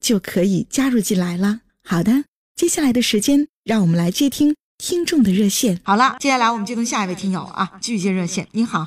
[0.00, 1.60] 就可以加入进来了。
[1.84, 2.24] 好的，
[2.56, 5.80] 接下来的时间，让我们来接听听众的热线。
[5.84, 8.48] 好了，接下来我们接通下一位听友啊，继续接热线。
[8.52, 8.86] 你好，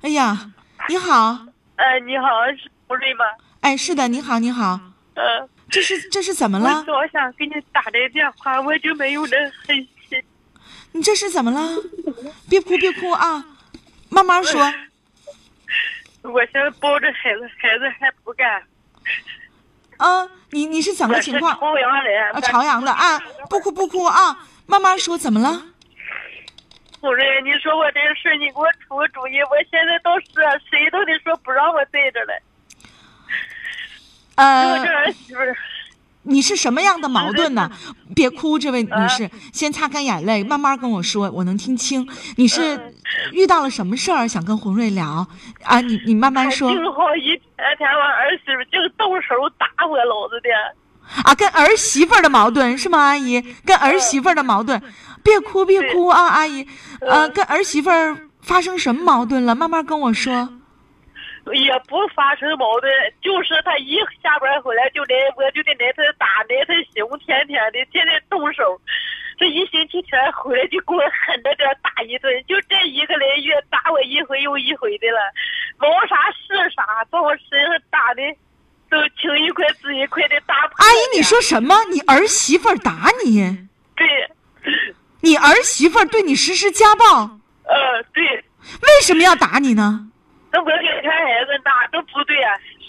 [0.00, 0.52] 哎呀，
[0.88, 3.24] 你好，哎，你好，是吴瑞吗？
[3.60, 4.80] 哎，是的，你好，你好，
[5.14, 6.84] 呃，这是这是怎么了？
[6.88, 9.76] 我想给你打这个电话，我就没有那狠
[10.08, 10.22] 心。
[10.92, 11.60] 你这是怎么了？
[12.48, 13.44] 别哭，别哭啊，
[14.08, 14.60] 慢慢说。
[16.22, 18.62] 我现在抱着孩子，孩子还不干。
[19.96, 21.58] 啊，你你是怎么情况？
[21.58, 22.10] 朝阳的。
[22.32, 25.62] 啊，朝阳的啊，不哭不哭啊，慢慢说，怎么了？
[27.00, 29.40] 夫人，你说我这个事，你给我出个主意。
[29.42, 30.26] 我现在都是
[30.70, 32.42] 谁都得说不让我对着了。
[34.36, 34.72] 呃。
[34.72, 35.40] 我这儿媳妇。
[36.22, 37.70] 你是什么样的矛盾呢？
[38.14, 42.06] 别哭，这位女士，先擦干眼泪，慢慢跟我说，我能听清。
[42.36, 42.92] 你是
[43.32, 45.26] 遇到了什么事儿，想跟洪瑞聊
[45.62, 45.80] 啊？
[45.80, 46.70] 你你慢慢说。
[47.60, 50.48] 天天我儿媳妇净动手打我老子的。
[51.24, 53.40] 啊，跟儿媳妇的矛盾是吗，阿姨？
[53.66, 54.80] 跟儿媳妇的矛盾，
[55.22, 56.66] 别哭别哭啊，阿姨。
[57.00, 57.90] 呃，跟儿媳妇
[58.40, 59.54] 发生什么矛盾了？
[59.54, 60.48] 慢慢跟我说。
[61.52, 62.90] 也不发生矛盾，
[63.20, 68.80] 就是他一下班回来就来，我就得挨他打，挨他凶，天天的，天天动手。
[69.40, 75.18] 这一星期天回来就给我狠着点打一顿，就这一个来月打我一回又一回的了，
[75.78, 78.20] 毛啥是啥，把我身上打的
[78.90, 80.54] 都青一块紫一块的打。
[80.76, 81.74] 阿姨，你说什么？
[81.90, 83.40] 你儿媳妇打你？
[83.96, 84.06] 对。
[85.22, 87.38] 你儿媳妇对你实施家暴？
[87.64, 88.22] 呃，对。
[88.82, 90.10] 为什么要打你呢？
[90.52, 92.36] 那我给看孩子哪都不对，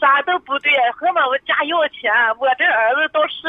[0.01, 0.73] 啥都不对。
[0.97, 2.09] 何嘛我家要钱，
[2.41, 3.45] 我这儿子倒是，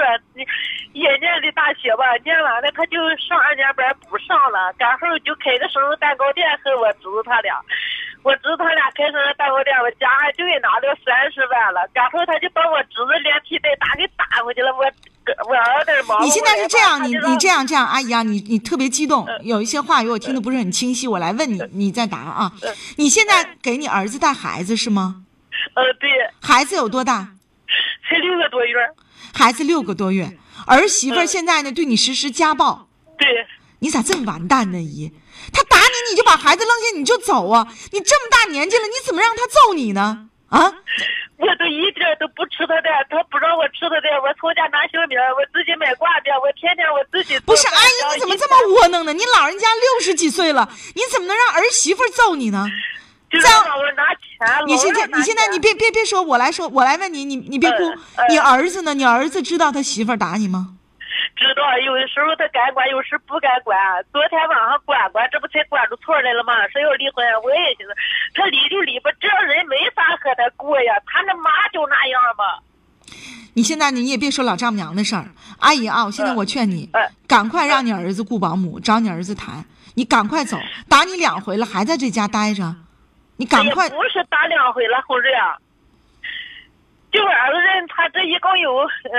[0.92, 7.56] 一年的大学吧，念完了他就上二年班不上了，然后就开个生日蛋糕店和我侄子他俩，
[8.22, 14.84] 我侄子他俩开生日蛋糕店，我家就给拿了三十万了，然后他就把我侄子连皮带打给打回去了，我。
[15.46, 16.20] 我儿子忙。
[16.20, 22.50] 你现在是这样，你你这样这样，阿姨啊，你你特别激动，有一些话语我听的不是很清晰，我来问你，你再答啊。
[22.96, 25.22] 你现在给你儿子带孩子是吗？
[25.74, 26.10] 呃，对。
[26.40, 27.28] 孩子有多大？
[28.08, 28.76] 才六个多月。
[29.34, 32.88] 孩子六个多月，儿媳妇现在呢对你实施家暴。
[33.18, 33.28] 对。
[33.80, 35.10] 你咋这么完蛋呢，姨？
[35.52, 37.66] 他打你你就把孩子扔下你就走啊？
[37.90, 40.28] 你这么大年纪了，你怎么让他揍你呢？
[40.48, 40.72] 啊？
[41.38, 47.36] 我都一点都不吃他的，他不让我吃他的，我从家拿小米，我自己买挂面，我天天我自己。
[47.40, 49.12] 不是阿姨，你怎么这么窝囊呢？
[49.12, 52.68] 你老人家六十几岁了，你怎么能让儿媳妇揍你呢？
[53.40, 54.66] 这样，我拿钱。
[54.66, 57.78] 你现在，你现在，你别别别说，我来说，我来问你，你你别哭。
[58.28, 58.94] 你儿子呢？
[58.94, 60.74] 你儿子知道他媳妇打你吗？
[61.36, 63.76] 知道，有的时候他敢管，有时不敢管。
[64.12, 66.52] 昨天晚上管管，这不才管出错来了吗？
[66.68, 67.92] 说要离婚，我也寻思，
[68.34, 70.92] 他离就离吧，这人没法和他过呀。
[71.06, 72.62] 他那妈就那样吧。
[73.54, 75.26] 你现在你也别说老丈母娘的事儿，
[75.58, 76.90] 阿姨啊，我现在我劝你，
[77.26, 82.74] 赶快让你儿子雇保姆，找你儿子谈，你赶快走，打你两回了，还在这家待着，
[83.42, 83.90] 你赶快。
[83.90, 85.58] 不是打两回了，红瑞啊，
[87.10, 89.18] 就儿子人，他这一共有呃，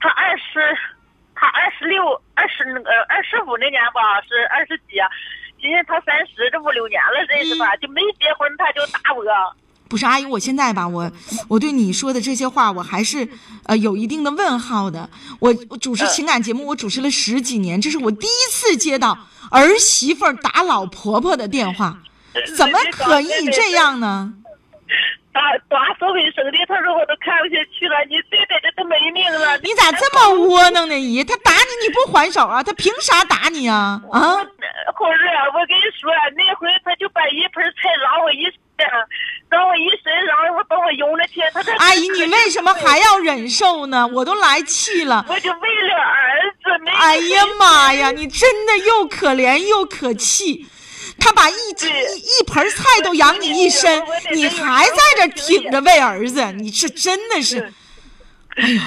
[0.00, 0.76] 他二十。
[1.42, 5.00] 他二十六、二十那个二十五那年吧，是二十几，
[5.58, 7.74] 今年他三十，这五六年了，认识吧？
[7.76, 9.24] 就没结婚他就打我。
[9.88, 11.10] 不是阿姨，我现在吧，我
[11.48, 13.26] 我对你说的这些话，我还是
[13.64, 15.08] 呃有一定的问号的。
[15.38, 19.16] 我我主持情感节目，我主持了十几年，这是我第一次接到
[19.50, 22.02] 儿媳妇打老婆婆的电话，
[22.56, 24.32] 怎么可以这样呢？
[25.32, 27.94] 打打扫卫生的，他说我都看不下去了。
[28.08, 29.56] 你对待的都没命了。
[29.58, 30.98] 你咋这么窝囊呢？
[30.98, 32.60] 姨，他打你你不还手啊？
[32.64, 34.02] 他凭啥打你啊？
[34.10, 34.20] 啊！
[34.92, 35.22] 红日，
[35.54, 38.84] 我跟你说，那回他就把一盆菜拉我一身，
[39.48, 41.40] 让我一身，让我把我用了去。
[41.54, 44.04] 他说：“阿阿姨，你为什么还要忍受呢？
[44.08, 45.24] 我都来气了。
[45.28, 46.90] 我就为了儿子没。
[46.90, 50.66] 哎呀妈呀，你真的又可怜又可气。
[51.20, 54.02] 他把一一一盆菜都养你一身，
[54.32, 57.72] 你还在这挺着喂儿子，你这真的是，
[58.56, 58.82] 哎呀！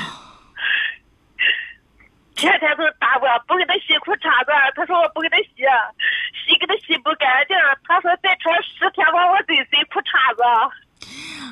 [2.35, 5.63] 天天都打我，不给他洗裤衩子，他说我不给他洗，
[6.45, 7.56] 洗给他洗不干净，
[7.88, 10.44] 他说再穿十天把我得塞裤衩子。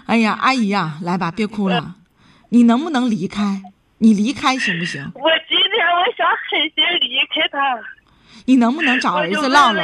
[0.08, 1.96] 哎呀，阿姨呀，来吧，别哭了，
[2.50, 3.62] 你能不能离开？
[4.00, 5.10] 你离开行不行？
[5.14, 7.80] 我今天我想狠心离开他。
[8.46, 9.84] 你能不能找儿子唠唠？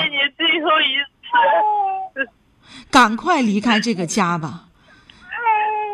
[0.67, 2.29] 后一次。
[2.91, 4.66] 赶快离开这个家吧。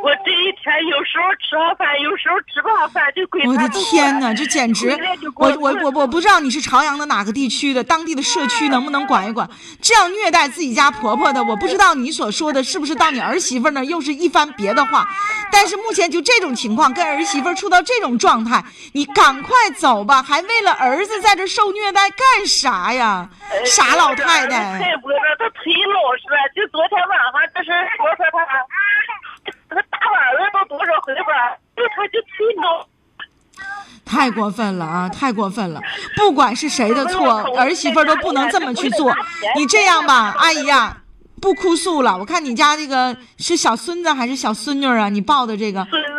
[0.03, 4.89] 我这一天有时候吃好饭，有时候吃不好饭就鬼我的天哪，这简直！
[5.38, 9.50] 我我我我不知道你是朝阳的哪个地区的，当地的社区能不能管一管？
[9.81, 15.07] 这样虐待自己家婆婆的，我不知道你所说的是不是到你儿媳妇那又是一番别的话。
[15.50, 18.61] 但是目前就这种情况，跟儿媳妇处到这种状态，
[18.91, 23.29] 你赶快走吧，还为了儿子在这受虐待干啥呀？
[23.65, 24.79] 傻老太太！
[24.79, 25.07] 太不
[25.39, 26.35] 他忒老实了。
[26.53, 28.38] 就昨天晚上这是说说他。
[29.75, 31.57] 他打儿子都多少回吧？
[31.75, 32.88] 就他就忒闹，
[34.13, 35.10] 太过分了啊！
[35.10, 35.81] 太过分了！
[36.15, 39.12] 不管是谁的错，儿媳妇都不能这么去做。
[39.56, 40.95] 你这样吧，阿姨呀，
[41.42, 42.15] 不哭诉了。
[42.15, 45.10] 我看你家这个是小孙子还是小孙女啊？
[45.10, 46.10] 你抱的这个孙子，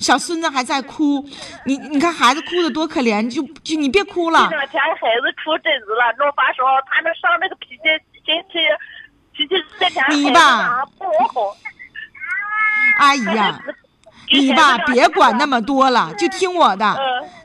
[0.00, 1.24] 小孙子还在哭。
[1.64, 4.48] 你你看孩子哭的多可怜，就就你别哭了。
[4.50, 4.90] 这两天孩
[5.22, 7.82] 子出疹子了，弄发烧，他那上那个脾气
[8.12, 8.58] 脾气
[9.32, 11.56] 脾气这天你吧不好。
[12.98, 13.56] 阿姨呀，
[14.32, 16.96] 你吧别管那么多了，就听我的，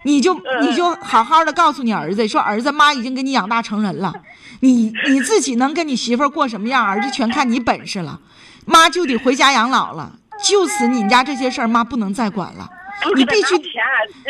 [0.03, 4.13] 你就你就好好的告诉你儿子，说儿子妈已经给你养大成人了，
[4.61, 8.19] 你你自己能跟你媳妇过什么样，儿子全看你本事了，
[8.65, 10.13] 妈就得回家养老了，
[10.43, 12.69] 就此你们家这些事儿妈不能再管了，
[13.15, 13.55] 你必须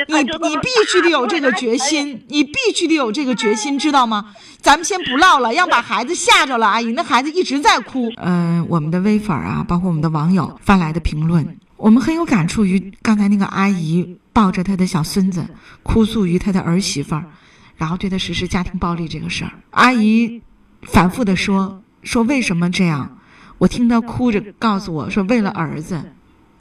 [0.07, 4.33] 你你必须得有这个决心，你必须得有这个决心，知道吗？
[4.61, 6.67] 咱们先不唠了，让把孩子吓着了。
[6.67, 8.11] 阿姨，那孩子一直在哭。
[8.17, 15.47] 嗯，我们的微粉啊，包括我们的网友发来的评论，我们很有感触于刚才那个阿姨抱着她的小孙子，
[15.81, 17.25] 哭诉于她的儿媳妇儿，
[17.75, 19.51] 然后对她实施家庭暴力这个事儿。
[19.71, 20.43] 阿姨
[20.83, 23.17] 反复的说说为什么这样？
[23.57, 26.13] 我听她哭着告诉我说，为了儿子。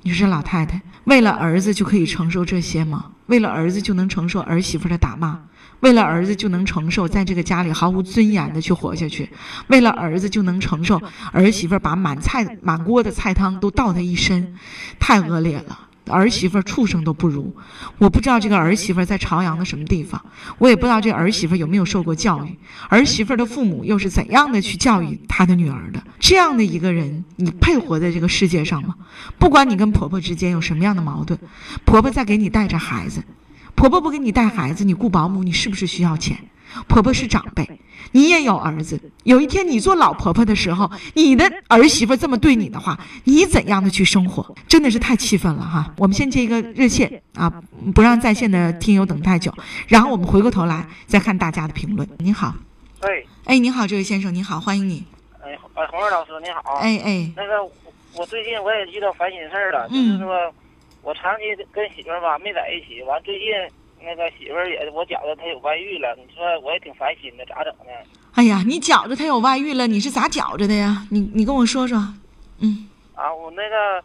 [0.02, 3.10] 你说老太太为了儿子就可以承受这些吗？
[3.26, 5.38] 为了儿子就能承受儿媳妇的打骂？
[5.80, 9.28] 为了儿子就能承受在这个家里毫无尊严的去活下去，
[9.68, 11.00] 为了儿子就能承受
[11.32, 14.54] 儿媳妇把满菜满锅的菜汤都倒他一身，
[14.98, 15.78] 太恶劣了！
[16.06, 17.54] 儿媳妇畜生都不如。
[17.98, 20.20] 我不知道这个儿媳妇在朝阳的什么地方，
[20.58, 26.02] 我也不知道这儿媳妇有没有受过教育，儿媳妇的父母又是怎样的去教育她的女儿的？
[26.18, 28.96] 这样的一个人，你配活在这个世界上吗？
[29.38, 31.38] 不管你跟婆婆之间有什么样的矛盾，
[31.84, 33.22] 婆婆在给你带着孩子。
[33.74, 36.36] 婆婆不给你带孩子，你雇保姆，你是不是需要钱？
[36.86, 37.68] 婆婆是长辈，
[38.12, 39.00] 你也有儿子。
[39.24, 44.54] 有一天你做老婆婆的时候，你的儿媳妇这么对你的话，你怎样的去生活？
[44.68, 45.92] 真的是太气愤了哈！
[45.96, 47.52] 我们先接一个热线啊，
[47.92, 49.52] 不让在线的听友等太久。
[49.88, 52.08] 然后我们回过头来再看大家的评论。
[52.18, 52.54] 你好，
[53.00, 53.08] 哎，
[53.46, 55.04] 哎，你好，这位先生，你好，欢迎你。
[55.42, 56.74] 哎，哎，红儿老师，你好。
[56.74, 57.68] 哎哎，那个，
[58.14, 60.54] 我最近我也遇到烦心事儿了，就是说。
[61.02, 63.48] 我长期跟媳妇儿吧没在一起，完最近
[64.02, 67.92] 那个媳妇儿也我觉着她有外遇了，你说我也挺烦心的，咋整呢？
[68.34, 71.06] 哎呀，你觉着她有外遇了，你是咋觉着的呀？
[71.10, 71.98] 你你跟我说说，
[72.60, 72.88] 嗯。
[73.14, 74.02] 啊，我那个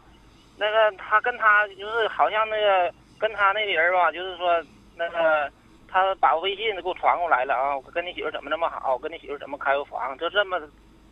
[0.58, 4.62] 那个他跟他就是好像那个跟他那个人吧，就是说
[4.94, 5.50] 那个
[5.88, 10.60] 他把微信给我传过来了啊，我跟你媳妇怎么那么好，我跟你媳妇怎么开过房，就这么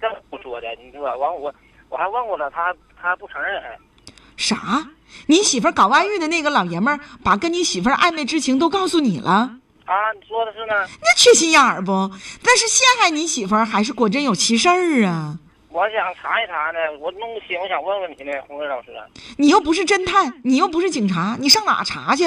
[0.00, 1.54] 这么说的，你说完我
[1.88, 3.62] 我还问过了，他他不承认。
[4.37, 4.88] 啥？
[5.26, 9.57] 你媳妇搞外遇的那个老爷们儿，把跟你媳妇暧昧之情都告诉你了？
[9.87, 10.87] 啊，你说的是呢？
[11.00, 12.11] 那缺心眼儿不？
[12.43, 15.38] 但是陷害你媳妇儿，还是果真有其事儿啊？
[15.71, 18.88] 我想查一查呢，我弄不清，我想问问你呢，红瑞老师。
[19.38, 22.25] 你又不是侦探，你又不是警察，你上哪查去？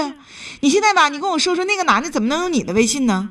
[0.61, 3.29] 你现在吧，你跟我说说，那个男的怎么能有你的微信呢？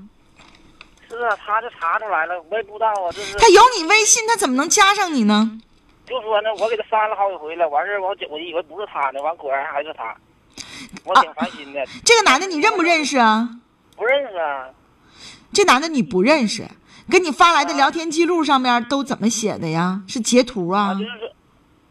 [1.09, 3.37] 是啊，他就查出来了，我也不知道啊，这是。
[3.37, 5.59] 他有你微信，他怎么能加上你呢？
[6.07, 10.17] 就说呢，我给他删了好几回了，完事儿我我以为不是他呢，完果然还是他，
[11.05, 11.85] 我挺烦心的。
[12.05, 13.49] 这个男的你认不认识啊？
[13.97, 14.69] 不认识啊。
[15.53, 16.65] 这男的你不认识，
[17.11, 20.03] 跟你发来的聊天记录上面都怎么写的呀？
[20.07, 20.95] 是截图啊？
[20.95, 21.33] 就是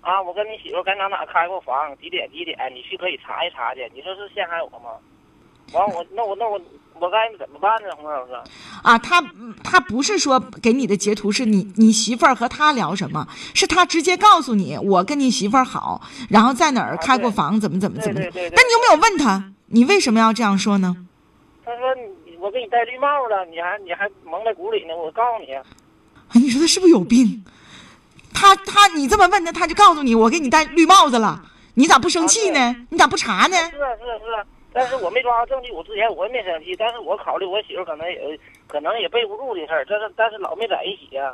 [0.02, 3.92] 啊，我跟你媳妇该哪哪开过房，几点几点，你去可以查一查去。
[3.94, 4.92] 你说是陷害我吗？
[5.74, 6.62] 完我那我那我
[7.00, 8.34] 我该怎么办呢，洪老师？
[8.82, 9.22] 啊，他
[9.64, 18.22] 他不是说给你的截图是你你媳妇儿和他聊什么，是他直接告诉你我跟你媳妇儿好，然后在哪儿开过房，怎么怎么怎么的。
[18.24, 20.96] 对对对对那你有没有问他，你为什么要这样说呢？
[21.66, 21.82] 他说
[22.40, 25.54] 我给你戴绿帽了，你还你还蒙在鼓里呢，我告诉你。
[25.54, 27.44] 哎，你说他是不是有病？
[28.34, 31.42] 他他你这么问他，他就告诉你我给你戴绿帽子了，
[31.76, 32.76] 你咋不生气呢？
[32.90, 33.58] 你咋不查呢？
[33.58, 34.46] 是啊是啊是啊，
[34.76, 41.34] 但是我没抓到证据，我之前我也没生气，但是我考虑我媳妇可能也可能也背不住这事儿，但是但是老没在一起呀、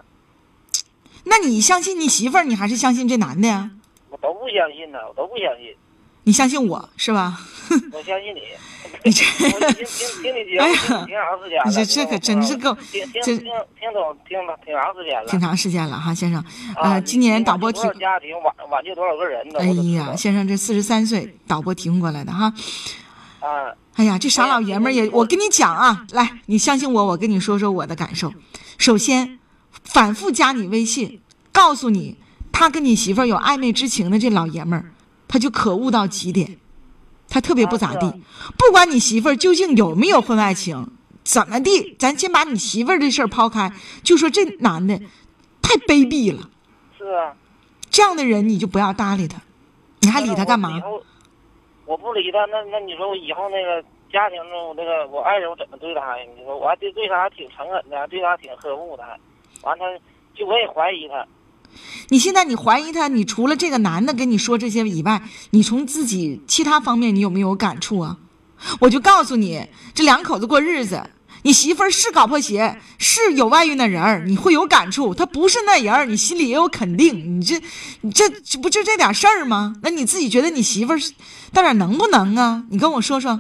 [1.26, 3.72] 那你相信你媳妇儿，你还是相信这男的呀？
[4.12, 5.76] 我都不相信呢，我都不相信，
[6.24, 7.40] 你相信我是吧？
[7.92, 8.42] 我相信你。
[9.04, 13.46] 你这我听听听你节目哎呀挺长时间了，你这这可真是够这 听听听
[13.80, 15.28] 听懂听了挺长时间了。
[15.28, 16.40] 挺长时间了哈，先生。
[16.76, 19.60] 啊呃，今年导播提多少家庭挽挽救多少个人呢？
[19.60, 22.54] 哎呀，先生，这四十三岁导播提供过来的哈。
[23.42, 28.34] 啊，哎呀，这傻老爷们儿也，我跟你讲啊，来，你相信我，我跟你说说我的感受。
[28.78, 29.40] 首先，
[29.84, 31.20] 反复加你微信，
[31.52, 32.18] 告诉你
[32.52, 34.94] 他跟你媳妇儿有暧昧之情的这老爷们儿，
[35.28, 36.58] 他就可恶到极点，
[37.28, 38.22] 他特别不咋地。
[38.58, 40.88] 不管你媳妇儿究竟有没有婚外情，
[41.24, 45.00] 怎么地，咱先把你媳妇儿这事儿抛开，就说这男的
[45.62, 46.50] 太卑鄙了，
[46.98, 47.34] 是啊。
[47.90, 49.42] 这样的人你就不要搭理他，
[50.00, 50.80] 你还理他干嘛
[51.86, 56.26] 我不理他，那那你说我以后那个家庭中那个我爱人我怎么对他呀？
[56.38, 59.04] 你说我还对对他还挺诚恳的，对他挺呵护的，
[59.64, 59.86] 完他
[60.34, 61.26] 就我也怀疑他。
[62.10, 65.22] 你现在你怀疑他，你除了这个男的跟你说这些以外，
[65.52, 68.18] 你从自己其他方面你有没有感触啊？
[68.82, 71.02] 我就告诉你，这两口子过日子，
[71.44, 77.40] 你媳妇儿是搞破鞋，是有外遇的人儿，你会有感触；她不是那人儿，你心里也有肯定。
[77.40, 77.60] 你这，
[78.02, 79.76] 你这这不就这点事儿吗？
[79.82, 81.14] 那你自己觉得你媳妇儿是
[81.54, 82.64] 到底能不能啊？
[82.70, 83.32] 你跟我说说。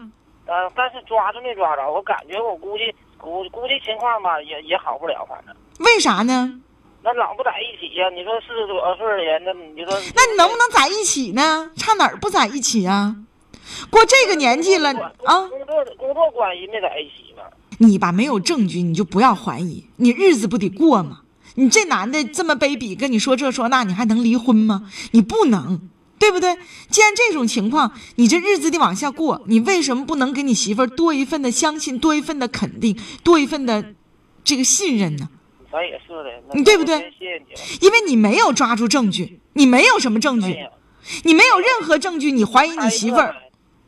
[0.47, 2.83] 呃，但是抓着没抓着，我感觉我估计
[3.17, 6.59] 估估计情况吧，也也好不了，反正为啥呢？
[7.03, 11.71] 那老不在一起呀、你说四十多岁的人，那你说那你能不能在一起呢？
[11.77, 13.15] 差哪儿不在一起啊？
[13.89, 14.89] 过这个年纪了
[15.23, 15.47] 啊！
[15.47, 17.30] 工作工作关系没在一起嘛？
[17.81, 21.21] 你吧没有证据，你就不要怀疑，你日子不得过吗？
[21.55, 24.87] 你这男的这么卑鄙，跟你说这说那，你还能离婚吗？
[25.11, 25.81] 你不能，
[26.19, 26.55] 对不对？
[26.91, 33.95] 既然这种情况，你这日子得往下过，你为什么不能给你媳妇儿多一份的相信，多一份的肯定，多一份的
[34.43, 35.27] 这个信任呢？
[35.71, 37.11] 咱也是的，你对不对。
[37.81, 40.55] 因为你没有抓住证据，你没有什么证据，
[41.23, 43.35] 你没有任何证据，你怀疑你媳妇儿。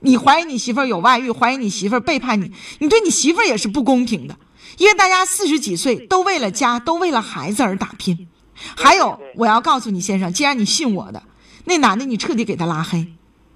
[0.04, 4.38] 你怀疑你媳妇儿有外遇，怀疑你媳妇儿背叛你，你对你媳妇儿也是不公平的，
[4.78, 8.28] 因为大家四十几岁都为了家，都为了孩子而打拼。
[8.76, 11.24] 还有，我要告诉你先生，既然你信我的，
[11.66, 13.08] 那男的你彻底给他拉黑，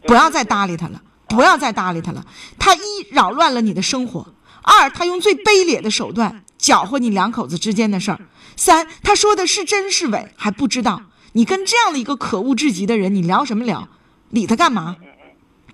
[0.03, 2.25] 不要再搭理他了，不要再搭理他了。
[2.57, 2.79] 他一
[3.11, 8.19] 扰乱了你的生活，二他用最卑劣的手段搅和你两口子之间的事儿，
[8.55, 11.01] 三他说的是真是伪还不知道。
[11.33, 13.89] 你跟这样的一个可恶至极的人，你聊什么聊？
[14.29, 14.95] 理他干嘛？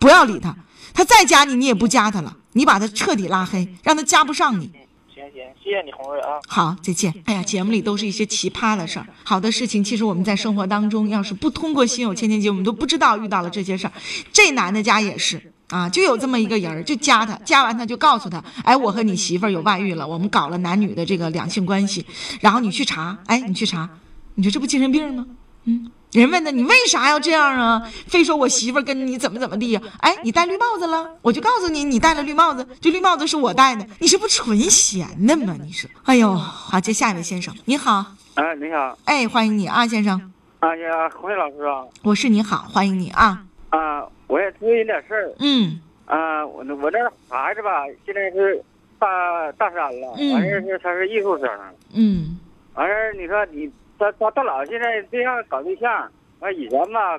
[0.03, 0.53] 不要理他，
[0.93, 4.69] 他再加你，你也不加他了，你把他彻底拉黑，让他加不上你。
[5.15, 6.27] 行行，谢谢你，红瑞啊。
[6.45, 7.13] 好，再见。
[7.23, 13.93] 哎呀，节目里都是一些奇葩的事儿，好的事情，其实我们在生活当中，要是不通过心有千千结，我们都不知道遇到了这些事儿。
[14.33, 22.05] 这男的家也是啊，就有这么一个人儿，就加他，加完他就告诉他，哎，我和你媳妇儿有外遇了，我们搞了男女的这个两性关系，
[22.41, 23.89] 然后你去查，哎，你去查，
[24.35, 25.25] 你说这不精神病吗？
[25.63, 25.89] 嗯。
[26.13, 27.89] 人问他你为啥要这样啊？
[28.07, 35.55] 非说我媳妇儿跟你怎么怎么地呀、哎，你戴绿帽子了，我就告诉你，你戴了绿帽子，这绿帽子是我戴的，你这不纯闲的吗？
[35.63, 38.05] 你说，哎呦，好，接下一位先生，你好，
[38.35, 45.79] 哎，你好，哎，欢迎你啊，先生，哎呀，洪伟老师啊，我是你好，欢迎你啊，啊，我也咨询点事儿，嗯。
[46.05, 48.61] 啊，我那我那孩子吧，现在是
[48.99, 49.07] 大
[49.53, 51.49] 大三了，嗯完事儿是他是艺术生，
[51.93, 52.37] 嗯。
[52.75, 53.71] 完事儿你说你
[54.03, 57.17] 他他大佬现在对象搞对象，完以前吧，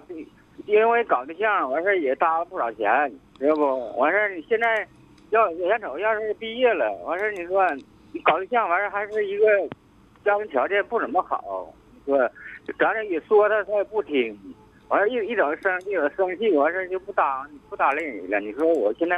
[0.66, 3.98] 因为搞对象完事儿也搭了不少钱，知道不？
[3.98, 4.86] 完事儿你现在
[5.30, 7.66] 要眼瞅要是毕业了，完事儿你说
[8.12, 9.46] 你搞对象完事儿还是一个
[10.24, 12.18] 家庭条件不怎么好，你说
[12.78, 14.38] 咱这一说他他也不听，
[14.88, 18.38] 完事一一整生气了生气，完事儿就不搭不搭理你了。
[18.40, 19.16] 你说我现在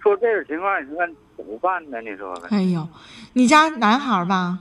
[0.00, 2.00] 说这种情况，你说怎么办呢？
[2.00, 2.86] 你说哎呦，
[3.32, 4.58] 你家男孩儿吧？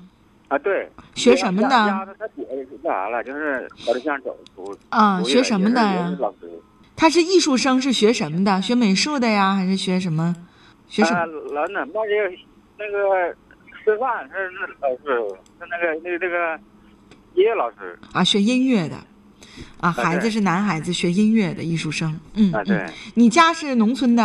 [0.55, 0.59] 啊？
[0.59, 3.23] 对，学什么的他姐那啥了？
[3.23, 6.17] 就是搞对象走出啊，学什么的？
[6.19, 6.49] 老师。
[6.95, 8.61] 他是艺术生，是学什么的？
[8.61, 10.35] 学美术的呀，还是学什么？
[10.87, 11.13] 学什？
[11.13, 12.35] 老那那这个
[12.77, 13.35] 那个
[13.83, 16.59] 师范是那老师，是那个那个那个
[17.33, 18.95] 音乐老师啊，学音乐的。
[19.79, 22.19] 啊，孩子是男孩子，学音乐的艺术生。
[22.33, 24.23] 嗯，啊，对嗯，，你家是农村的？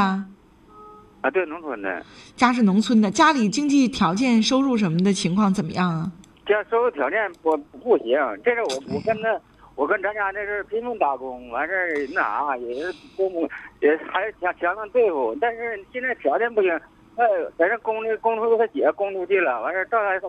[1.20, 6.12] 啊，对，农村的，家是农村的，家里经济条件、收入什么的情况怎么样啊？
[6.50, 9.40] 要收入条件不不行，这是我我跟他，
[9.76, 13.48] 我跟咱家那是拼命打工，完事儿那啥也是公
[13.80, 16.80] 也还是相相当对付，但是现在条件不行，
[17.16, 17.24] 那，
[17.58, 20.20] 在这供的供出他姐供出去了，完事儿到他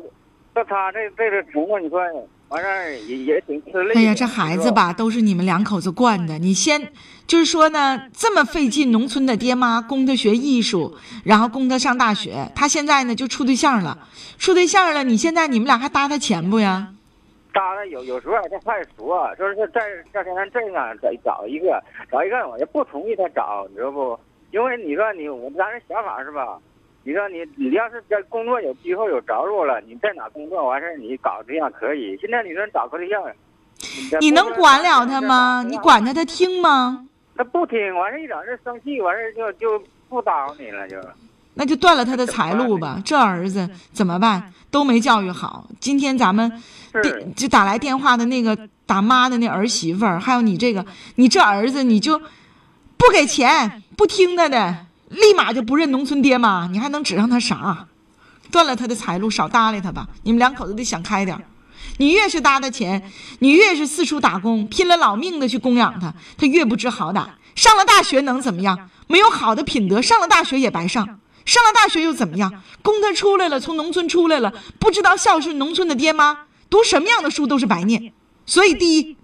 [0.54, 2.02] 到他这这个情况，你说
[2.52, 3.94] 完事儿也也挺吃力。
[3.96, 6.38] 哎呀，这孩子吧，都是你们两口子惯的。
[6.38, 6.92] 你先
[7.26, 13.98] 就是说呢，这么费劲，农村的爹妈供他学艺术，然后供他上大学，他现在呢就处对象了，
[14.38, 16.90] 处对象了，你现在你们俩还搭他钱不呀？
[17.54, 19.82] 搭的有有时候他还说，就是在
[20.14, 21.82] 在咱镇上找找一个
[22.12, 24.20] 找一个，我就不同意他找，你知道不？
[24.52, 26.60] 因为你说你我咱这想法是吧？
[27.04, 32.16] 你说你你要是在工作有以后有着落了，你在哪工作完事儿你搞对象可以。
[32.22, 33.24] 现在你说找个对象，
[34.20, 35.64] 你能管了他吗？
[35.68, 37.08] 你管他他听吗？
[37.36, 40.98] 他不听，完事儿一整这生气，完事儿就就不搭理你了，就。
[41.54, 43.02] 那就断了他的财路吧。
[43.04, 44.54] 这儿子怎么办？
[44.70, 45.68] 都没教育好。
[45.80, 46.50] 今天咱们
[47.02, 54.86] 电就打来电话的那个打妈的那儿媳妇儿，还有你这个，你这儿子你就不给钱，不听他的。
[55.12, 57.88] 立马就不认农村爹妈，你还能指上他啥？
[58.50, 60.08] 断了他的财路，少搭理他吧。
[60.24, 61.38] 你们两口子得想开点
[61.98, 67.26] 你越是搭他钱，你越是四处打工，拼了老命的去供养他，他越不知好歹。
[67.56, 68.90] 上了大学能怎么样？
[69.08, 71.20] 没有好的品德，上了大学也白上。
[71.46, 72.62] 上了大学又怎么样？
[72.82, 78.14] 供他出来了，从农村出来了，不知道孝顺农村的爹妈，读什么样的书都是白念。
[78.46, 79.18] 所以，第一，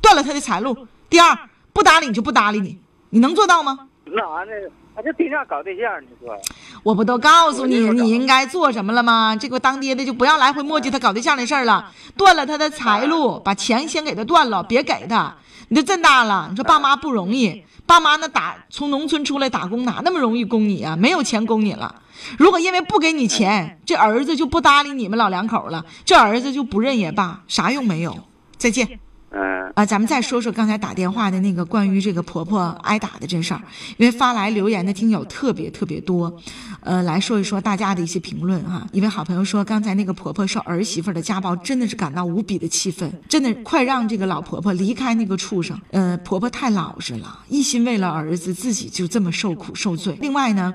[0.00, 0.72] 断了他的财路；
[1.10, 1.36] 第二，
[1.72, 2.78] 不搭理你就不搭理你。
[3.10, 3.88] 你能做到吗？
[4.04, 4.83] 那那。
[4.94, 6.36] 他就对象搞对象，你说，
[6.82, 9.34] 我不都告诉你你应该做什么了吗？
[9.34, 15.34] 这个当爹的就不要来回磨叽他搞对象的事儿了，断了他的财路，把钱先给他断了，别给他。
[15.68, 20.94] 你都这么大了，你说爸妈不容易，爸妈那打从农村出来打工哪那么容易供你啊？
[20.94, 22.02] 没有钱供你了。
[22.38, 28.16] 如果因为不给你钱，这儿子就不搭理你们老两口了，这儿子就不认也罢，啥用没有。
[28.56, 29.00] 再见。
[29.36, 33.60] 嗯啊，咱们再说说刚才打电话的那个关于这个婆婆挨打的这事儿，
[33.96, 36.32] 因为发来留言的听友特别特别多，
[36.80, 38.86] 呃，来说一说大家的一些评论哈。
[38.92, 45.76] 一位好朋友说，刚才那个婆婆受儿媳妇的家暴，真的是感到无比的气愤，真的快让这个老婆婆离开那个畜生。
[45.90, 50.16] 呃，婆婆太老实了，一心为了儿子，自己就这么受苦受罪。
[50.20, 50.72] 另外呢。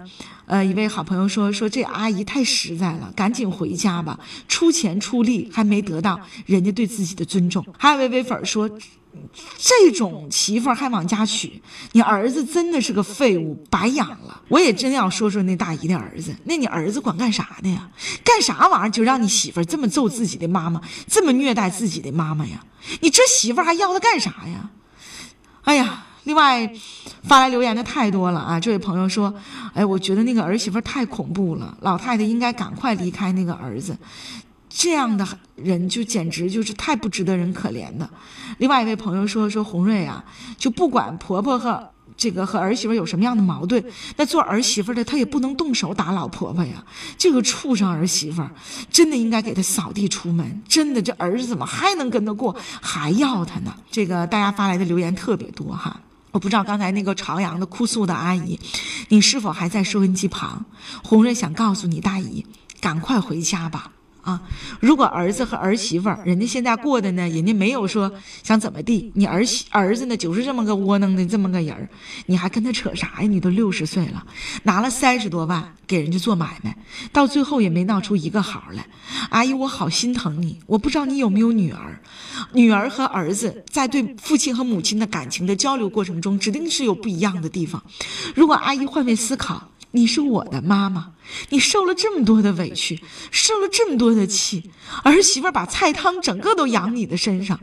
[0.50, 7.64] 呃，一位好朋友说说这阿姨太实在了，赶紧回家吧，出钱出力还没得到人家对自己的尊重。
[7.78, 8.68] 还有位微粉说，
[9.60, 14.42] 这种媳妇还往家娶，你儿子真的是个废物，白养了。
[14.48, 17.92] 我也真要说说那大姨的儿子，那你儿子管干啥的呀？
[18.24, 22.66] 干啥玩意儿就让你媳妇这么揍自己的妈妈，这么虐待自己的妈妈呀？
[23.02, 24.72] 你这媳妇还要他干啥呀？
[25.62, 26.08] 哎呀！
[26.30, 26.72] 另外，
[27.24, 28.60] 发来留言的太多了啊！
[28.60, 29.34] 这位朋友说
[29.74, 33.98] ：“哎，我觉得那个儿媳妇太恐怖了，老太太应该赶快离开那个儿子，
[34.70, 38.08] 这样的人就简直就是太不值得人可怜的。”
[38.60, 40.24] 另外一位朋友说：“说红瑞啊，
[40.56, 43.82] 就不管婆婆和。”这个和儿媳妇有什么样的矛盾？
[44.18, 46.84] 那做儿媳妇的她也不能动手打老婆婆呀！
[47.18, 48.44] 这个畜生儿媳妇，
[48.92, 50.62] 真的应该给她扫地出门！
[50.68, 53.74] 真的，这儿子怎么还能跟她过，还要她呢？
[53.90, 55.98] 这个大家发来的留言特别多哈，
[56.32, 58.60] 我不知道刚才那个朝阳的哭诉的阿姨，
[59.10, 60.66] 你是否还在收音机旁？
[61.04, 62.46] 红瑞想告诉你，大姨，
[62.80, 63.92] 赶快回家吧。
[64.22, 64.42] 啊，
[64.80, 68.12] 如果儿子和儿媳妇儿，人家现在过的呢，人家没有说
[68.44, 71.88] 想怎么地，你儿媳儿子呢就是这么个窝囊的这么个人儿，
[72.26, 73.28] 你还跟他扯啥呀？
[73.28, 74.26] 你都六十岁了，
[74.64, 76.78] 拿了三十多万给人家做买卖，
[77.14, 78.86] 到最后也没闹出一个好来。
[79.30, 82.02] 阿姨，我好心疼你，我不知道你有没有女儿，
[82.54, 87.82] 女儿和儿子在对父亲和母亲的感情的交流过程中，指定是有不一样的地方。
[88.36, 89.70] 如果阿姨换位思考。
[89.92, 91.14] 你是我的妈妈，
[91.50, 94.70] 你受了这么多的委屈，受了这么多的气，
[95.04, 97.60] 儿媳妇把菜汤整个都扬你的身上，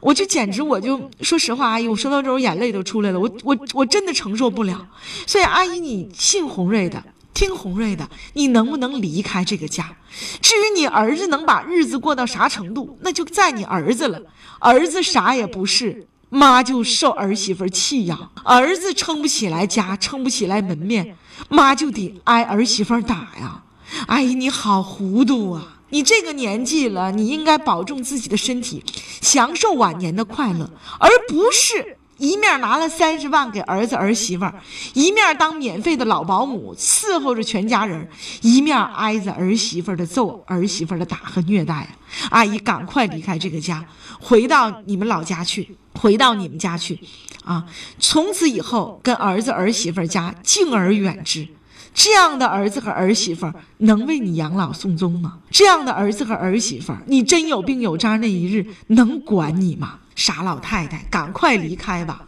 [0.00, 4.86] 我就简直我就说实话，阿姨，我说到这，我眼泪都出来了，我我我真的承受不了。
[5.26, 9.96] 所以，阿姨，你信红瑞的，听红瑞的，你能不能离开这个家？
[10.42, 14.20] 至于你儿子能把日子过到啥程度，那就在你儿子了。
[14.58, 16.06] 儿子啥也不是。
[16.28, 21.16] 妈就受儿媳妇气呀，儿子撑不起来家，撑不起来门面，
[21.48, 23.62] 妈就得挨儿媳妇打呀。
[24.08, 25.78] 阿姨你好糊涂啊！
[25.90, 28.82] 你这个年纪了，你应该保重自己的身体，
[29.20, 34.54] 享受晚年的快乐，而不是一面拿了三十万给儿子儿媳妇儿，
[34.94, 38.08] 一面当免费的老保姆伺候着全家人，
[38.42, 41.88] 一面挨着儿媳妇的揍，儿媳妇的打和虐待。
[42.30, 43.84] 阿姨，赶快离开这个家，
[44.20, 45.76] 回到你们老家去。
[45.98, 47.00] 回到你们家去，
[47.42, 47.64] 啊！
[47.98, 51.48] 从此以后跟儿子儿媳妇家敬而远之，
[51.98, 55.38] 这样的儿子和儿媳妇能为你养老送终吗？
[55.50, 60.00] 这样的儿子和儿媳妇，你真有病有渣那一日能管你吗？
[60.14, 62.26] 傻老太太，赶快离开吧！